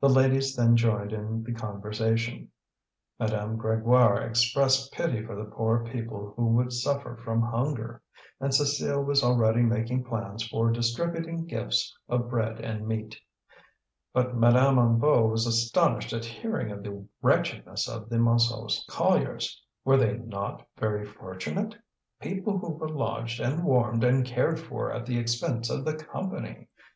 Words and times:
The 0.00 0.08
ladies 0.08 0.56
then 0.56 0.76
joined 0.76 1.12
in 1.12 1.44
the 1.44 1.52
conversation. 1.54 2.48
Madame 3.20 3.56
Grégoire 3.56 4.28
expressed 4.28 4.90
pity 4.92 5.24
for 5.24 5.36
the 5.36 5.44
poor 5.48 5.84
people 5.84 6.34
who 6.36 6.46
would 6.56 6.72
suffer 6.72 7.14
from 7.14 7.40
hunger; 7.40 8.02
and 8.40 8.50
Cécile 8.50 9.04
was 9.04 9.22
already 9.22 9.62
making 9.62 10.02
plans 10.06 10.42
for 10.44 10.72
distributing 10.72 11.44
gifts 11.46 11.96
of 12.08 12.28
bread 12.30 12.58
and 12.62 12.88
meat. 12.88 13.14
But 14.12 14.34
Madame 14.34 14.74
Hennebeau 14.74 15.28
was 15.30 15.46
astonished 15.46 16.12
at 16.12 16.24
hearing 16.24 16.72
of 16.72 16.82
the 16.82 17.06
wretchedness 17.22 17.88
of 17.88 18.08
the 18.10 18.16
Montsou 18.16 18.84
colliers. 18.88 19.62
Were 19.84 19.96
they 19.98 20.16
not 20.18 20.66
very 20.78 21.06
fortunate? 21.06 21.76
People 22.20 22.58
who 22.58 22.70
were 22.70 22.88
lodged 22.88 23.38
and 23.40 23.62
warmed 23.62 24.02
and 24.02 24.26
cared 24.26 24.58
for 24.58 24.92
at 24.92 25.06
the 25.06 25.16
expense 25.16 25.70
of 25.70 25.84
the 25.84 25.94
Company! 25.94 26.66